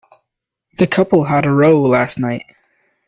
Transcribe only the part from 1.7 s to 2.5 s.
last night.